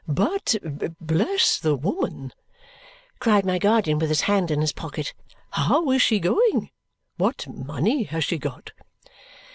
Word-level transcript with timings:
"But, 0.07 0.55
bless 0.99 1.59
the 1.59 1.75
woman," 1.75 2.33
cried 3.19 3.45
my 3.45 3.59
guardian 3.59 3.99
with 3.99 4.09
his 4.09 4.21
hand 4.21 4.49
in 4.49 4.59
his 4.59 4.73
pocket, 4.73 5.13
"how 5.51 5.91
is 5.91 6.01
she 6.01 6.19
going? 6.19 6.71
What 7.17 7.45
money 7.47 8.05
has 8.05 8.23
she 8.23 8.39
got?" 8.39 8.71